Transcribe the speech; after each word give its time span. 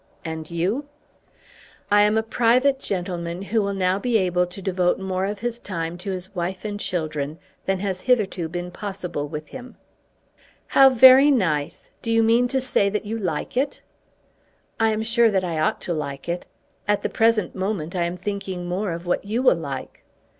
"And 0.25 0.49
you?" 0.49 0.85
"I 1.91 2.01
am 2.01 2.17
a 2.17 2.23
private 2.23 2.79
gentleman 2.79 3.43
who 3.43 3.61
will 3.61 3.75
now 3.75 3.99
be 3.99 4.17
able 4.17 4.47
to 4.47 4.59
devote 4.59 4.97
more 4.97 5.25
of 5.27 5.41
his 5.41 5.59
time 5.59 5.95
to 5.99 6.09
his 6.09 6.33
wife 6.33 6.65
and 6.65 6.79
children 6.79 7.37
than 7.67 7.81
has 7.81 8.01
hitherto 8.01 8.49
been 8.49 8.71
possible 8.71 9.27
with 9.27 9.49
him." 9.49 9.77
"How 10.69 10.89
very 10.89 11.29
nice! 11.29 11.91
Do 12.01 12.09
you 12.09 12.23
mean 12.23 12.47
to 12.47 12.59
say 12.61 12.89
that 12.89 13.05
you 13.05 13.15
like 13.15 13.55
it?" 13.55 13.83
"I 14.79 14.89
am 14.89 15.03
sure 15.03 15.29
that 15.29 15.43
I 15.43 15.59
ought 15.59 15.79
to 15.81 15.93
like 15.93 16.27
it. 16.27 16.47
At 16.87 17.03
the 17.03 17.07
present 17.07 17.53
moment 17.53 17.95
I 17.95 18.05
am 18.05 18.17
thinking 18.17 18.65
more 18.65 18.93
of 18.93 19.05
what 19.05 19.23
you 19.23 19.43
will 19.43 19.53
like." 19.55 20.03